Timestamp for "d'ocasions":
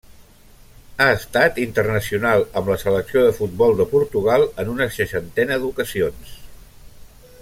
5.67-6.33